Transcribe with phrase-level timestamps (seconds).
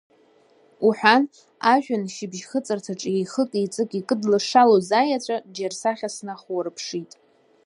[0.85, 1.23] Уҳәан,
[1.73, 7.11] ажәҩан шьыбжь-хыҵырҭаҿы еихык-еиҵык икыдлашалоз аеҵәа џьарсахьа снахәаурԥшит.